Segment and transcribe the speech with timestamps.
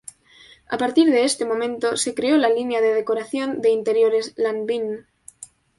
[0.67, 5.05] A partir de este momento, se creó la línea de decoración de interiores Lanvin.